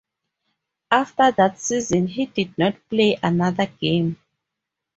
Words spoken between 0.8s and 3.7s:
After that season he did not play another